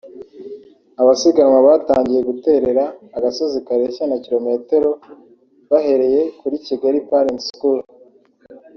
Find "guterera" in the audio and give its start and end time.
2.29-2.83